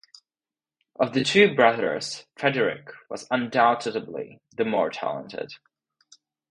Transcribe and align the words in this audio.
Of 0.99 1.13
the 1.13 1.23
two 1.23 1.53
brothers 1.53 2.25
Frederick 2.35 2.87
was 3.07 3.27
undoubtedly 3.29 4.39
the 4.51 4.65
more 4.65 4.89
talented. 4.89 5.53